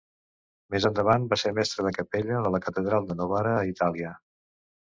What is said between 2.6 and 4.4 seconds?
catedral de Novara a Itàlia.